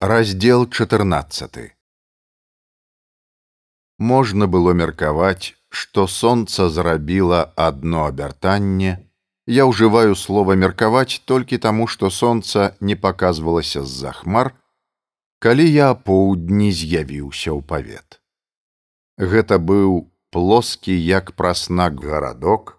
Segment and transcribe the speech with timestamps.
[0.00, 1.74] Раздел 14
[3.98, 8.92] Можна было меркаваць, што сонца зрабіла адно абяртанне.
[9.46, 14.52] Я ўжываю слова меркаваць толькі таму, што сонца не паказвалася з-за хмар,
[15.42, 18.22] калі я апоўдні з'явіўся ў павет.
[19.18, 22.78] Гэта быў плоскі як праснак гарадок,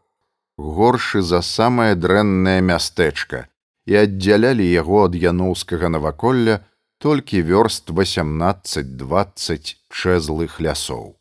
[0.56, 3.50] горшы за самае дрэннае мястэчка
[3.92, 6.64] і аддзялялі яго ад яноўскага наваколля,
[7.00, 11.16] толькі вёрст 18-20 чэзлых лясоў.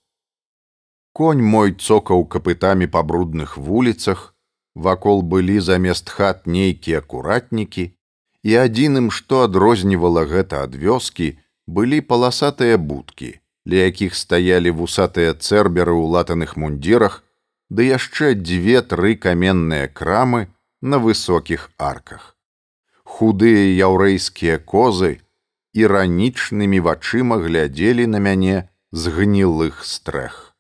[1.15, 4.35] Конь мой цокаў капытамі па брудных вуліцах,
[4.75, 7.95] вакол былі замест хат нейкія акуратнікі,
[8.43, 13.31] і адзіным, што адрознівала гэта ад вёскі, былі паласатыя будкі,
[13.71, 17.23] ля якіх стаялі вусатыя цэрберы ў латаных мундзірах,
[17.71, 20.51] ды яшчэ дзве-тры каменныя крамы
[20.83, 22.35] на высокіх арках.
[23.05, 25.21] Худыя яўрэйскія козы,
[25.85, 30.57] іранічнымі вачыма глядзелі на мяне з гнілых стрэх.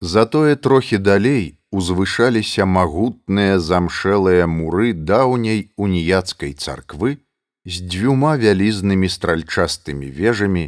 [0.00, 7.18] Затое трохі далей узвышаліся магутныя замшэлыя муры даўняй уніяцкай царквы
[7.64, 10.64] з дзвюма вялізнымі стральчастымі вежамі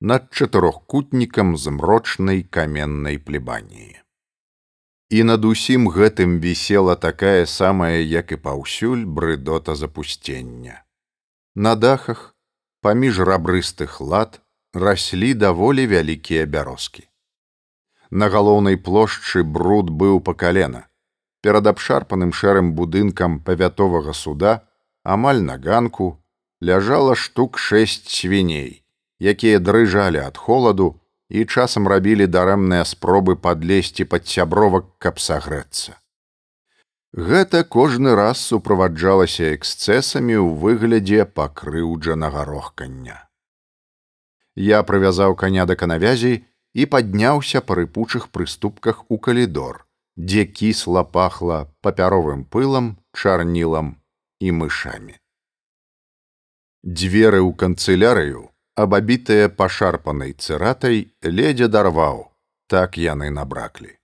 [0.00, 4.00] над чатырохкутнікам змрочнай каменнай плебаніі.
[5.10, 10.84] І над усім гэтым вісела такая самая, як і паўсюль брыдота запусцення.
[11.54, 12.34] На дахах
[12.80, 14.40] паміж рабрыстых лад
[14.72, 17.08] раслі даволі вялікія бярозкі.
[18.10, 20.86] На галоўнай плошчы бруд быў па калена.
[21.42, 24.62] Перад абшарпаным шэрым будынкам павятовага суда
[25.02, 26.22] амаль на ганку
[26.60, 28.82] ляжала штук шэсць свіней,
[29.20, 30.88] якія дрыжалі ад холаду
[31.28, 35.98] і часам рабілі дарэмныя спробы падлезці пад сябровак, каб сагрэцца.
[37.16, 43.24] Гэта кожны раз суправаджалася эксцэсамі ў выглядзе пакрыўджанага рохкання.
[44.54, 49.86] Я прывязаў каня да канавязі і падняўся па рыпучых прыступках у калідор,
[50.20, 53.96] дзе кісла пахла папяровым пылам, чарнілам
[54.40, 55.16] і мышамі.
[56.84, 62.28] Дзверы ў канцылярыю, абабітыя пашарпанай цыратай, ледзя дарваў,
[62.68, 63.97] так яны набраклі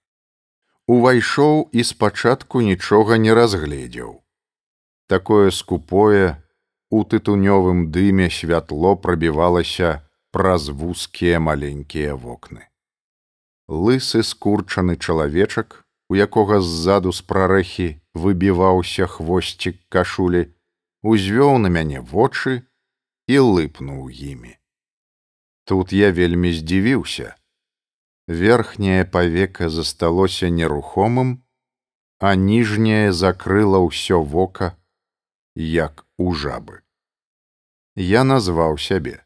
[0.87, 4.21] увайшоў і спачатку нічога не разгледзеў.
[5.09, 6.43] Такое скупое
[6.91, 12.69] у тытунёвым дыме святло прабівалася праз вузкія маленькія вокны.
[13.69, 20.53] Лысы скурчаны чалавечак, у якога ззаду з прарэхі выбіваўся хвосцік кашулі,
[21.03, 22.62] узвёў на мяне вочы
[23.27, 24.56] і лыпнуў імі.
[25.65, 27.37] Тут я вельмі здзівіўся,
[28.27, 31.45] верхняе павека засталося нерухомым,
[32.19, 34.77] а ніжняе закрыла ўсё вока,
[35.55, 36.81] як у жабы.
[37.97, 39.21] Я назваў сябе.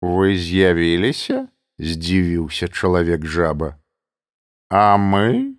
[0.00, 1.48] Вы з'явіліся,
[1.78, 3.76] здзівіўся чалавек жаба.
[4.70, 5.58] А мы?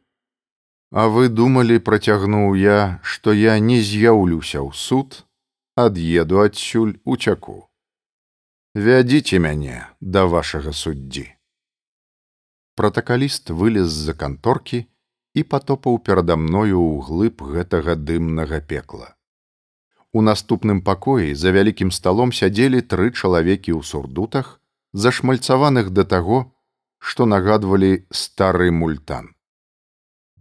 [0.92, 5.26] А вы думалі, працягнуў я, што я не з'яўлюся ў суд,
[5.78, 7.70] ад'еду адсюль уцяку.
[8.74, 11.39] Вядзіце мяне да вашага суддзі
[12.80, 14.78] пратакаліст вылез з-за канторкі
[15.40, 19.10] і патопаў перада мною ў глыб гэтага дымнага пекла.
[20.16, 24.56] У наступным пакоі за вялікім сталом сядзелі тры чалавекі ў сурдутах,
[24.94, 26.40] зашмальцаваных да таго,
[27.04, 27.92] што нагадвалі
[28.24, 29.36] стары мультан.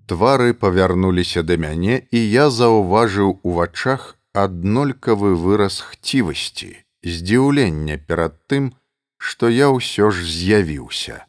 [0.07, 6.71] Твары павярнуліся да мяне, і я заўважыў у вачах аднолькавы выраз хцівасці,
[7.03, 8.77] здзіўлення перад тым,
[9.19, 11.27] што я ўсё ж з'явіўся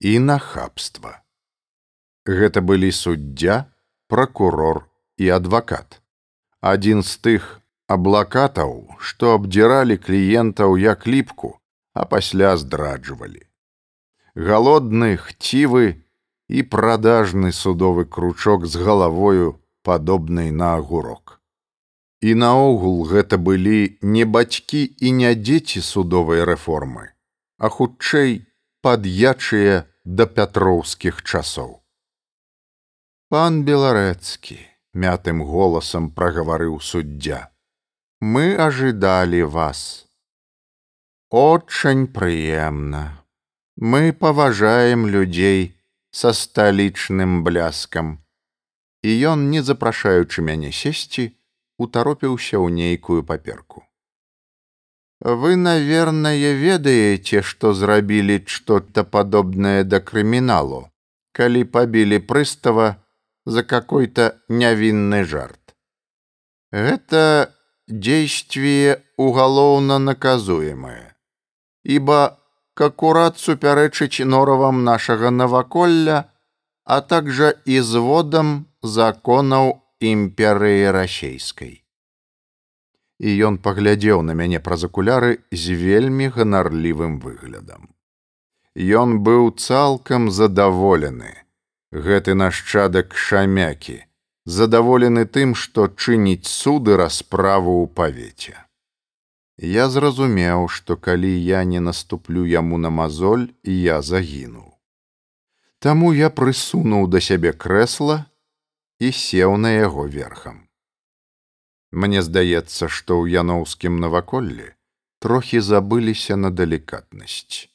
[0.00, 1.22] і нахабства.
[2.26, 3.72] Гэта былі суддзя,
[4.08, 4.86] пракурор
[5.16, 6.00] і адвакат.
[6.60, 11.58] Адзін з тых аблакатаў, што абдзіралі кліентаў як ліпку,
[11.94, 13.42] а пасля здраджвалі.
[14.34, 16.04] Галодны, хцівы
[16.48, 21.40] і прадажны судовы кручок з галавою падобнай на агурок.
[22.20, 27.14] І наогул гэта былі не бацькі і не дзеці судовай рэформы,
[27.58, 28.42] а хутчэй
[28.82, 31.72] пад'ячыя да пятроўскіх часоў.
[33.28, 34.56] Пан беларэцкі
[34.96, 37.40] мятым голасам прагаварыў суддзя.
[38.20, 40.08] Мы ажидалі вас.
[41.28, 43.20] Отчань прыемна.
[43.76, 45.76] Мы паважаем людзей
[46.10, 48.24] са сталічным бляскам.
[49.04, 51.36] І ён, не запрашаючы мяне сесці,
[51.76, 53.84] утаропіўся ў нейкую паперку.
[55.20, 60.90] Вы, наверное, ведаеце, што зрабілі што-то падобнае да крыміналу,
[61.32, 63.02] калі пабілі прыстава
[63.44, 65.74] за какой-то нявінны жарт.
[66.70, 67.50] Гэта
[67.88, 71.16] действие уголовно наказуемое,
[71.82, 72.38] ибо
[72.74, 76.30] к аккурат суперечить норовам нашего новоколля,
[76.84, 81.87] а также изводам законов империи Российской.
[83.18, 87.90] І ён паглядзеў на мяне праз акуляры з вельмі ганарлівым выглядам.
[88.78, 91.34] Ён быў цалкам задаволены.
[91.90, 94.04] Гэты нашчадак шамякі,
[94.44, 98.54] задаволены тым, што чыніць суды расправу ў павеце.
[99.58, 104.78] Я зразумеў, што калі я не наступлю яму на мазоль, я загінуў.
[105.80, 108.26] Таму я прысунуў да сябе крэсла
[109.00, 110.67] і сеў на яго верхам.
[111.90, 114.74] Мне здаецца, што ў яноўскім наваколлі
[115.18, 117.68] трохі забыліся на далікатнасць.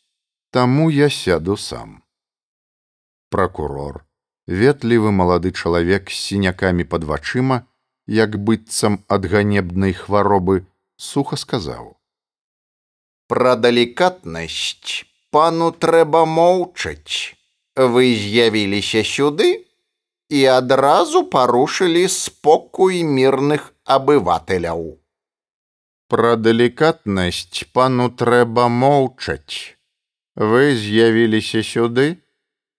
[0.51, 2.03] Таму я сяду сам.
[3.29, 4.05] Пракурор,
[4.47, 7.65] ветлівы малады чалавек з сінякамі пад вачыма,
[8.07, 11.97] як быццам ад ганебнай хваробы, суха сказаў:
[13.27, 17.33] «Пра далікатнасць пану трэба моўчаць.
[17.75, 19.65] Вы з'явіліся сюды
[20.29, 24.99] і адразу парушылі спокой мірных абывателяў.
[26.09, 29.77] Пра далікатнасць пану трэба моўчаць.
[30.35, 32.07] Вы з'явіліся сюды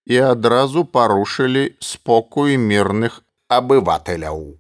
[0.07, 4.59] і адразу парушылі спокой мірных абывателяў.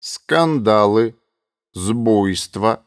[0.00, 1.14] Скандалы,
[1.72, 2.84] збуйства,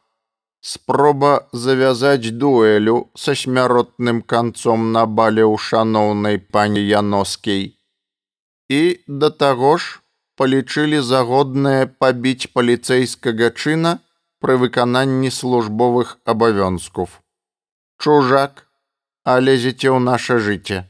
[0.62, 7.74] спроба завязаць дуэлю са смяротным канцом на бале ў шаноўнай пані Яноскій.
[8.70, 10.02] І да таго ж
[10.40, 13.94] палічылі загоднае пабіць паліцэйскага чына
[14.42, 17.22] пры выкананні службовых абавёнсков.
[17.98, 18.68] Чужак,
[19.26, 20.86] а лезеце ў наше жыцце.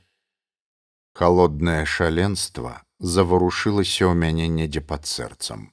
[1.17, 5.71] Халоднае шаленства заварушылася ў мяне недзе пад сэрцам.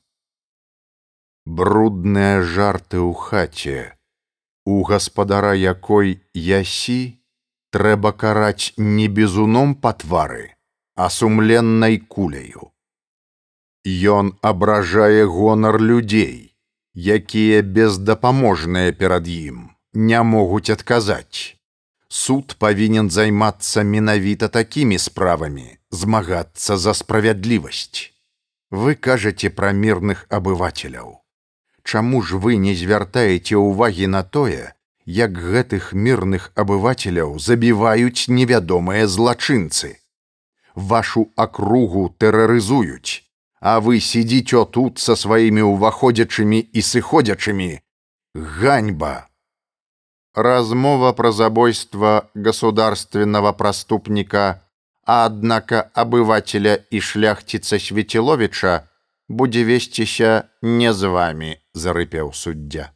[1.45, 3.81] Брудныя жарты ў хаце,
[4.65, 7.21] у гаспадара якой ясі
[7.75, 10.55] трэба караць не бізуном па твары,
[10.95, 12.74] а сумленнай куляю.
[13.85, 16.57] Ён абражае гонар людзей,
[16.97, 21.61] якія бездапаможныя перад ім, не могуць адказаць.
[22.09, 28.15] Суд павінен займацца менавіта такімі справамі, змагацца за справядлівасць.
[28.71, 31.21] Вы кажаце пра мірных абывателяў.
[31.85, 34.73] Чаму ж вы не звяртаеце ўвагі на тое,
[35.05, 40.01] як гэтых мірных абывателяў забіваюць невядомыя злачынцы?
[40.75, 43.24] Вашу акругу тэрарызуюць,
[43.61, 47.83] а вы сидите тут со своими уваходячими и сыходячими.
[48.35, 49.29] Ганьба!
[50.35, 54.63] Размова про забойство государственного проступника,
[55.07, 58.89] а однако обывателя и шляхтица Светиловича
[59.29, 62.93] будзе весціся не з вами, зарыпеў суддя.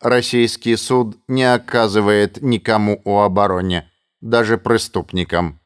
[0.00, 3.90] Российский суд не оказывает никому у обороне,
[4.20, 5.60] даже преступникам.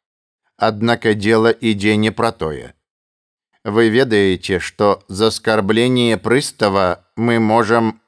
[0.57, 2.75] Однако дело иде не про тое.
[3.65, 8.01] Вы ведаете, что за оскорбление пристава мы можем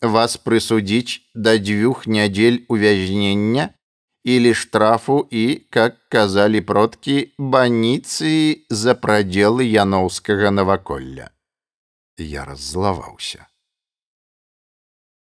[0.00, 3.74] вас присудить до двух недель увязнения
[4.22, 11.32] или штрафу и, как казали продки, баницы за проделы Яноўскага наваколля.
[12.16, 13.48] Я раззлаваўся.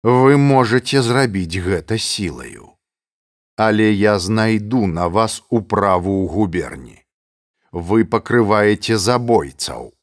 [0.03, 2.73] Вы можете зрабіць гэта сілаю,
[3.55, 7.00] але я знайду на вас управу ў губерні
[7.71, 9.93] вы пакрываеце забойцаў.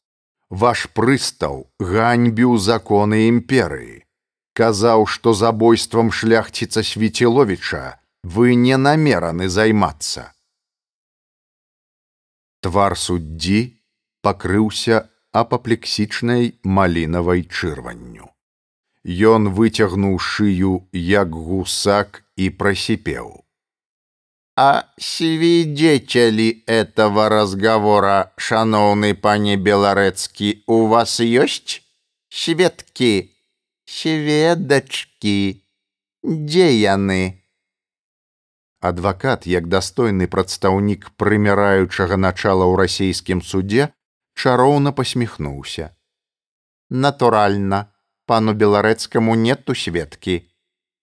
[0.49, 4.03] Ваш прыстаў ганьбіў законы імперыі.
[4.57, 10.33] Казаў, што забойствам шляхціца Свеціловіча вы не намераны займацца.
[12.59, 13.77] Твар суддзі
[14.21, 18.27] пакрыўся апаплексічнай малінавай чырванню.
[19.05, 23.45] Ён выцягнуў шыю як гусак і прасіпеў.
[24.61, 31.81] А свидетели этого разговора, шановный пане Белорецкий, у вас есть?
[32.29, 33.37] Сведки,
[33.85, 35.63] сведочки,
[36.21, 37.41] где яны?
[38.81, 43.95] Адвакат, як дастойны прадстаўнік прымяраючага начала ў расійскім судзе,
[44.35, 45.95] чароўна посміхнуўся.
[46.89, 47.95] Натуральна,
[48.27, 50.51] пану беларэцкаму нету сведкі.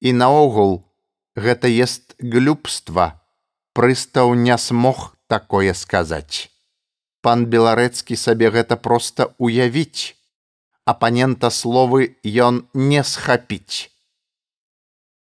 [0.04, 0.84] І наогул,
[1.32, 3.24] гэта есть глюбства
[3.76, 6.48] прыстаў не смог такое сказаць.
[7.20, 10.16] Пан беларэцкі сабе гэта проста уявіць.
[10.86, 12.16] Апанента словы
[12.48, 13.90] ён не схапіць.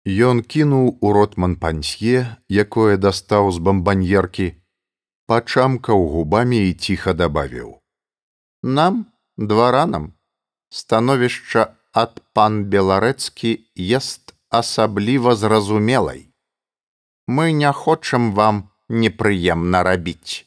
[0.05, 4.49] Ён кінуў у ротман пансье, якое дастаў з бамбаньеркі,
[5.31, 7.79] пачамкаў губамі і ціха дабавіў:
[8.79, 9.07] «Нам,
[9.39, 10.11] дваранам,
[10.69, 16.32] становішча ад пан беларэцкі ест асабліва зразумелай.
[17.27, 20.45] Мы не хочам вам непрыемна рабіць.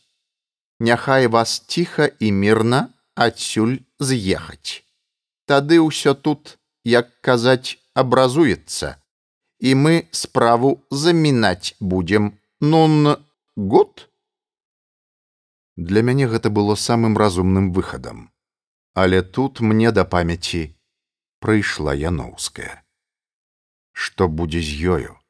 [0.80, 4.84] Няхай вас ціха і мірна адсюль з'ехаць.
[5.48, 9.00] Тады ўсё тут, як казаць, абразуецца,
[9.60, 13.16] і мы справу замінаць будзем нун
[13.56, 14.10] год.
[15.78, 18.32] Для мяне гэта было самым разумным выхадам.
[18.94, 20.76] Але тут мне да памяці
[21.40, 22.84] прыйшла яноўская.
[23.92, 25.25] Што будзе з ёю?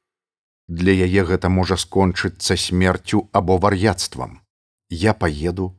[0.68, 4.42] Для яе гэта можа скончыцца смерцю або вар'яцтвам.
[4.90, 5.78] Я паеду,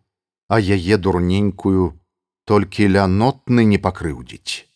[0.48, 1.98] а яе дурненькую
[2.46, 4.66] толькі лянотны не пакрыўдзіць.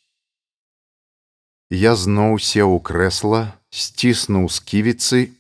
[1.71, 5.31] Я зноў сеў у крэсла, сціснуў сківіцы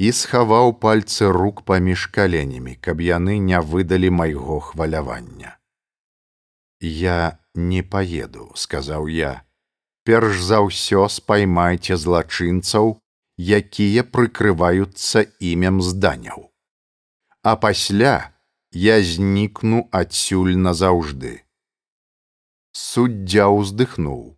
[0.00, 5.56] і схаваў пальцы рук паміж каленямі, каб яны не выдалі майго хвалявання.
[6.80, 9.44] Я не паеду, сказаў я.
[10.04, 12.96] Перш за ўсё спаймайце злачынцаў,
[13.38, 16.48] якія прыкрываюцца імем зданяў.
[17.42, 18.32] А пасля
[18.72, 21.44] я знікну адсюль назаўжды.
[22.72, 24.36] Суддзя ўздыхнуў.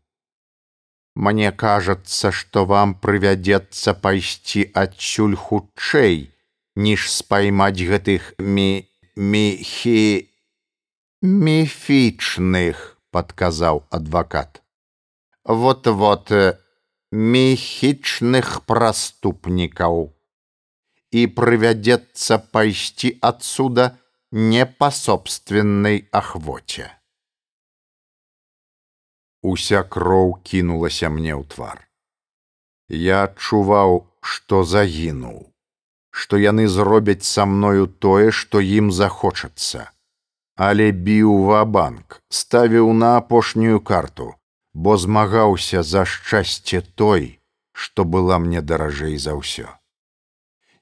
[1.18, 6.30] Мне кажацца, што вам прывядзецца пайсці адсюль хутчэй,
[6.78, 8.86] ніж спаймаць гэтых мі
[9.18, 10.30] мехі
[11.22, 14.62] міфічных, падказаў адвакат.
[15.44, 16.30] Вот вот
[17.12, 20.12] мехічных праступнікаў.
[21.10, 23.96] І прывядзецца пайсці адсюда
[24.30, 26.92] не па собственнай ахвоце.
[29.40, 31.88] Уся кроў кінулася мне ў твар.
[32.88, 35.48] Я адчуваў, што загінуў,
[36.10, 39.88] што яны зробяць са мною тое, што ім захочацца.
[40.56, 44.34] Але біў ва-банк, ставіў на апошнюю карту,
[44.74, 47.40] бо змагаўся за шчасце той,
[47.72, 49.68] што была мне даражэй за ўсё.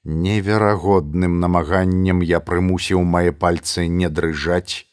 [0.03, 4.87] Неверагодным намаганнем я прымусіў мае пальцы не дрыжаць,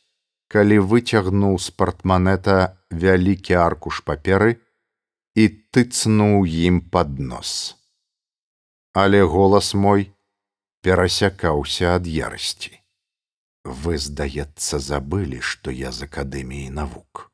[0.48, 2.58] калі выцягнуў з партманета
[2.90, 4.58] вялікі аркуш паперы
[5.34, 7.76] і тыцнуў ім пад нос.
[8.94, 10.10] Але голас мой
[10.82, 12.74] перасякаўся ад ярасці.
[13.64, 17.30] Вы, здаецца, забылі, што я з акадэміі навук,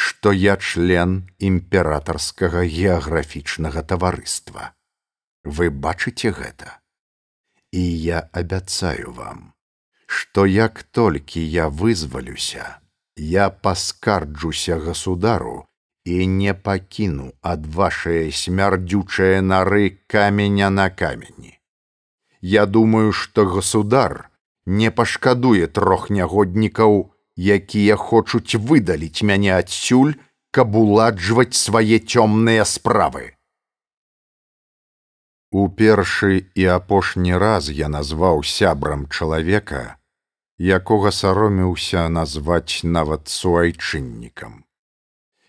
[0.00, 1.16] што я член
[1.48, 4.72] імператарскага геаграфічнага таварыства.
[5.44, 6.78] Вы бачыце гэта?
[7.70, 9.42] І я абяцаю вам,
[10.06, 12.80] што як толькі я вызвалюся,
[13.16, 15.68] я паскарджуся государу
[16.04, 19.84] і не пакіну ад вашае смярдзючае нары
[20.16, 21.58] каменя на камені.
[22.40, 24.30] Я думаю, што государ
[24.64, 30.14] не пашкадуе трох нягоднікаў, якія хочуць выдаліць мяне адсюль,
[30.52, 33.32] каб уладжваць свае цёмныя справы.
[35.50, 39.96] У першы і апошні раз я назваў сябрам чалавека,
[40.58, 44.64] якога саромеўся назваць нават суайчыннікам.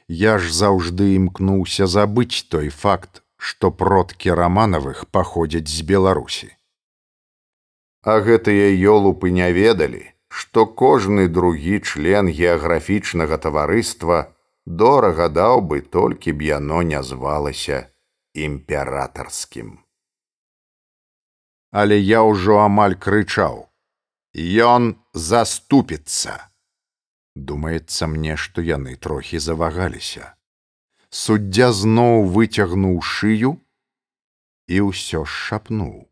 [0.07, 6.49] Я ж заўжды імкнуўся забыць той факт, што продкі раманавых паходзяць з Беларусі.
[8.01, 14.19] А гэтыя ёлупы не ведалі, што кожны другі член геаграфічнага таварыства
[14.65, 17.79] дорага даў бы толькі б яно не звалася
[18.33, 19.79] імператарскім.
[21.71, 23.67] Але я ўжо амаль крычаў:
[24.35, 26.35] Ён заступіцца.
[27.35, 30.35] Думаецца мне, што яны трохі завагаліся.
[31.09, 33.51] Суддзя зноў выцягнуў шыю
[34.67, 36.07] і ўсё шапнуў.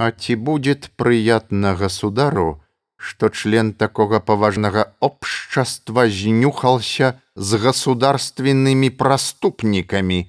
[0.00, 2.64] А ці будет прыятна государу,
[2.98, 10.26] што член такога паважнага общества знюхался з государственнымі праступнікамі.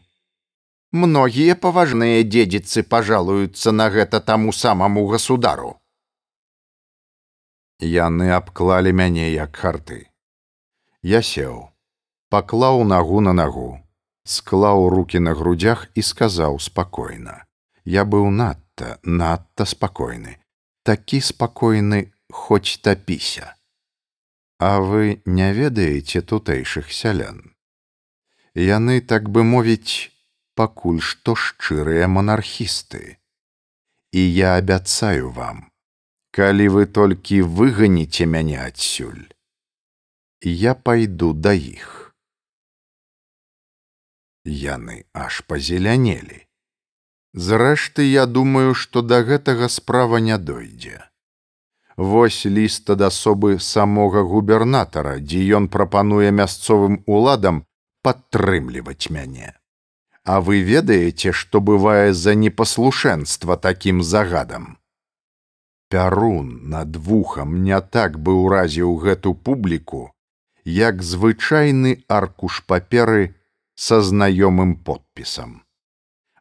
[0.94, 5.76] Многія паважныя дзедзіцы пожалуюцца на гэта таму самаму государу.
[7.82, 10.10] Яны абклалі мяне як харты.
[11.02, 11.70] Я сеў,
[12.30, 13.80] паклаў нагу на нагу,
[14.26, 17.46] склаў руки на грудях і сказаў спакойна.
[17.86, 20.38] Я быў надта, надта спакойны,
[20.84, 23.56] такі спакойны, хоць тапіся.
[24.60, 27.56] А вы не ведаеце тутэйшых сялян.
[28.56, 30.12] Яны, так бы мовіць,
[30.56, 33.18] пакуль што шчырыя монархісты.
[34.12, 35.70] І я абяцаю вам,
[36.32, 39.26] калі вы толькі выганіце мяне адсюль
[40.42, 42.14] я пайду да іх
[44.46, 46.40] яны аж пазелянелі
[47.48, 51.02] зрэшты я думаю што да гэтага справа не дойдзе
[52.00, 57.64] вось ліст ад асобы самога губернатара дзе ён прапануе мясцовым уладам
[58.08, 59.52] падтрымліваць мяне.
[60.24, 64.78] А вы ведаеце, што бывае за непаслушэнства такім загадам.
[65.90, 70.02] Пярун над вухам не так бы ўразіў гэту публіку,
[70.64, 73.36] як звычайны аркуш паперы
[73.76, 75.64] са знаёмым подпісам.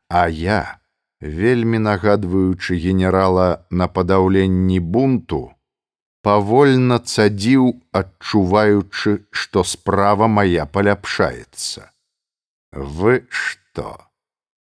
[0.08, 0.78] А я,
[1.20, 5.52] вельмі нагадваючы генерала на падаўленні бунту,
[6.22, 11.90] павольна цадзіў, адчуваючы, што справа моя паляпшаецца.
[12.72, 13.98] Вы што?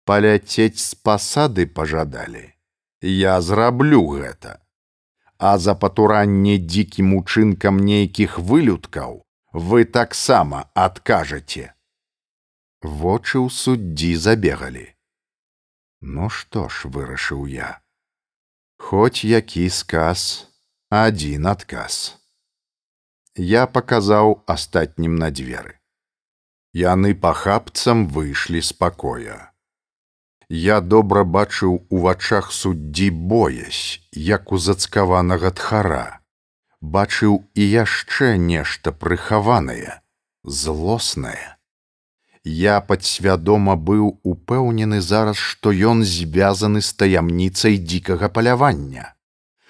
[0.06, 2.54] Паляцець з пасады пажадалі.
[3.02, 4.62] Я зраблю гэта.
[5.38, 9.22] А за патуранне дзікім учынкам нейкіх вылюдкаў
[9.54, 11.74] вы таксама адкажаце.
[12.82, 14.97] Вочы ў суддзі забегалі.
[16.02, 17.82] Ну што ж вырашыў я.
[18.78, 20.48] Хоць які сказ,
[20.90, 22.16] адзін адказ.
[23.36, 25.80] Я паказаў астатнім на дзверы.
[26.74, 29.52] Яны пахапцам выйшлі з пакоя.
[30.50, 36.22] Я добра бачыў у вачах суддзі боязь, як у зацкаванага тхара.
[36.80, 40.02] Бачыў і яшчэ нешта прыхаванае,
[40.46, 41.57] злоснае.
[42.48, 49.12] Я падсвядома быў упэўнены зараз, што ён звязаны з таямніцай дзікага палявання,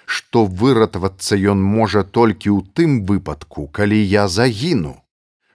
[0.06, 4.94] што выратавацца ён можа толькі ў тым выпадку, калі я загіну,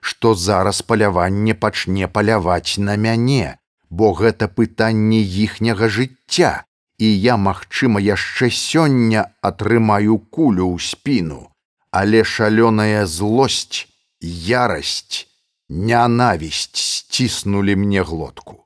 [0.00, 3.56] што зараз паляванне пачне паляваць на мяне,
[3.88, 6.52] бо гэта пытанне іхняга жыцця,
[6.98, 11.48] і я, магчыма, яшчэ сёння атрымаю кулю ў спіну,
[11.90, 13.88] але шалёная злосць,
[14.20, 15.24] ярасць,
[15.68, 18.64] нянавісць сціснулі мне глотку.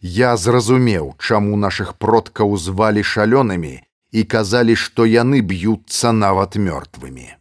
[0.00, 7.38] Я зразумеў, чаму нашых продкаў звалі шалёнымі і казалі, што яны б'юцца нават мёртвымі.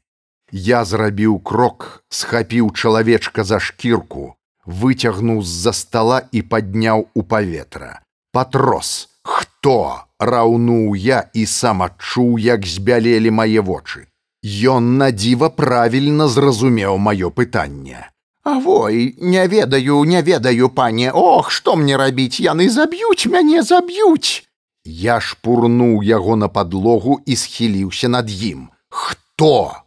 [0.52, 4.36] Я зрабіў крок, схапіў чалавечка за шкірку,
[4.66, 8.02] выцягнуў з-за стала і падняў у паветра.
[8.32, 14.06] Патрос, хто раўнуў я і сам адчуў, як збялелі мае вочы.
[14.44, 18.11] Ён надзіва правільна зразумеў маё пытанне.
[18.44, 24.50] Авой, не ведаю, не ведаю, пане, Ох, што мне рабіць, яны заб'юць мяне заб'юць.
[24.84, 28.70] Я шпурнуў яго на падлогу і схіліўся над ім.
[28.90, 29.78] Хто?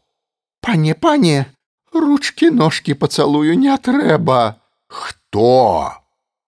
[0.60, 1.46] Пане, пане,
[1.92, 4.62] ручки ножки пацалую не трэба.
[4.86, 5.92] Хто?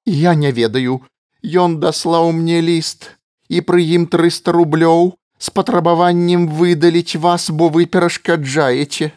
[0.06, 1.02] Я не ведаю.
[1.42, 3.10] Ён даслаў мне ліст
[3.50, 9.10] і пры ім 300 рублёў з патрабаваннем выдаліць вас, бо вы перашкаджаеце.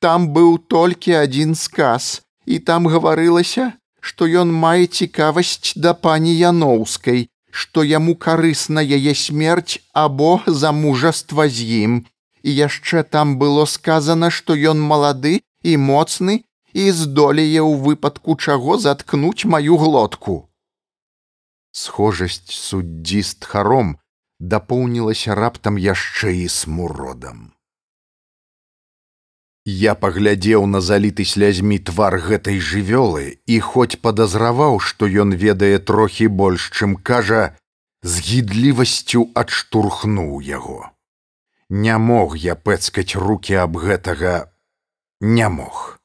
[0.00, 7.28] Там быў толькі адзін сказ, і там гаварылася, што ён мае цікавасць да пані Яноўскай,
[7.50, 12.00] што яму карысна яе смерць або замужаства з ім.
[12.42, 16.40] І яшчэ там было сказана, што ён малады і моцны
[16.72, 20.48] і здолее ў выпадку чаго заткнуць маю глотку.
[21.72, 23.96] Схожасць суддзі з тхаром
[24.40, 27.52] дапоўнілася раптам яшчэ і смуродам.
[29.70, 36.26] Я паглядзеў на заліты слязьмі твар гэтай жывёлы і хоць падазраваў, што ён ведае трохі
[36.26, 37.54] больш, чым кажа,
[38.02, 40.90] з гідлівасцю адштурхнуў яго.
[41.70, 44.50] Не мог я пэцкаць руки аб гэтага
[45.20, 46.00] не мог.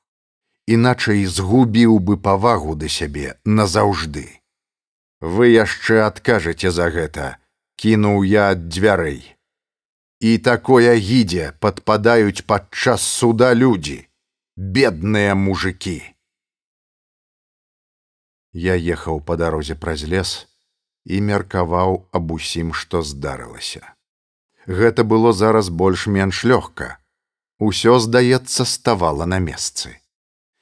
[0.68, 4.28] Іначай згубіў бы павагу да сябе назаўжды.
[5.22, 7.38] Вы яшчэ адкажаце за гэта,
[7.78, 9.35] кінуў я ад дзвярэй.
[10.20, 14.08] І такое гідзе падпадаюць падчас суда людзі,
[14.56, 16.00] бедныя мужикі.
[18.56, 20.48] Я ехаў па дарозе праз лес
[21.06, 23.84] і меркаваў аб усім, што здарылася.
[24.66, 26.98] Гэта было зараз больш-менш лёгка.
[27.60, 30.00] Усё, здаецца, ставала на месцы.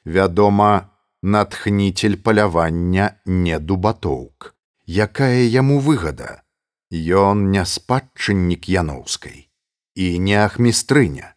[0.05, 0.89] Вядома,
[1.21, 4.55] натхніцель палявання не дубатоўк.
[4.85, 6.43] Якая яму выгада?
[6.93, 9.49] Ён не спадчыннік яноўскай
[9.97, 11.33] і не ахмістрыня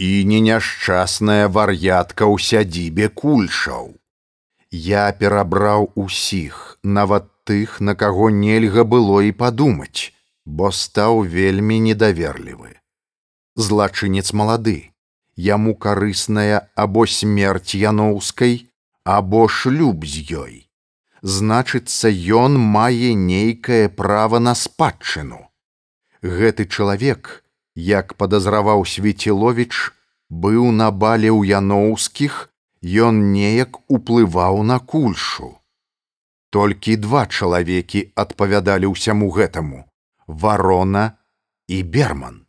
[0.00, 3.90] і не няшчасная вар'ятка ў сядзібе кульшаў.
[4.72, 10.16] Я перабраў усіх, нават тых, на каго нельга было і падумаць,
[10.46, 12.80] бо стаў вельмі недаверлівы.
[13.60, 14.96] Злачынец малады,
[15.36, 18.64] яму карысная або смерць яноўскай,
[19.04, 20.69] або шлюб з ёй
[21.22, 25.48] значыцца ён мае нейкае права на спадчыну.
[26.22, 29.92] Гэты чалавек, як падазраваў свеціловіч,
[30.28, 32.50] быў на бале ў яноўскіх,
[32.82, 35.56] ён неяк уплываў на кульшу.
[36.50, 39.84] Толькі два чалавекі адпавядалі ўсяму гэтаму:
[40.26, 41.18] варона
[41.68, 42.46] і берман.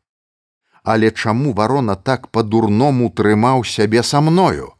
[0.83, 4.73] Але чаму варона так па-дурному трымаў сябе са мною?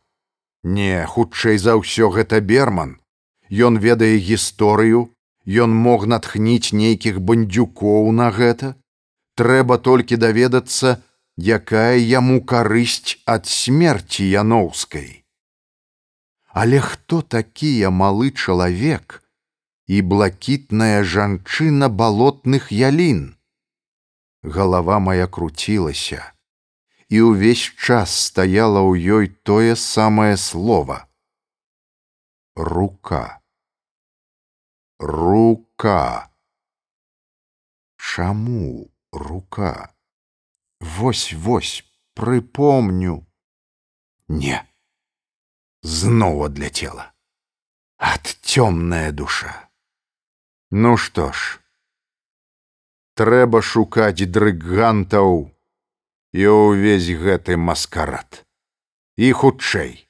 [0.64, 3.01] Не, хутчэй за ўсё гэта берман.
[3.52, 5.12] Ён ведае гісторыю,
[5.46, 8.76] Ён мог натхніць нейкіх бандюкоў на гэта.
[9.36, 11.02] Трэба толькі даведацца,
[11.38, 15.26] якая яму карысць ад смерці яноўскай.
[16.54, 19.24] Але хто такія малы чалавек
[19.88, 23.34] і блакітная жанчына балотных ялін?
[24.44, 26.22] Галава моя круцілася,
[27.10, 31.08] і ўвесь час стаяла ў ёй тое самае слово:
[32.56, 33.41] рука
[35.02, 36.30] рука.
[37.98, 39.96] Чаму рука?
[40.80, 41.84] Вось вось
[42.14, 43.26] прыпомню.
[44.28, 44.62] Не.
[45.82, 47.12] Зноў адляцела
[48.02, 49.70] ад цёмная душа.
[50.72, 51.62] Ну што ж.
[53.14, 55.54] Трэба шукаць дрыгантаў
[56.34, 58.42] і ўвесь гэты маскарад.
[59.22, 60.10] І хутчэй